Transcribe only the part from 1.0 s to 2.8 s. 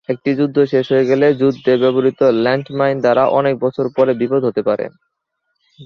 গেলে, যুদ্ধে ব্যবহৃত ল্যান্ড